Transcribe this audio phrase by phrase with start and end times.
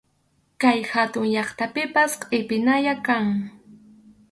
[0.61, 3.25] Kay hatun llaqtapipas qʼipinalla kan.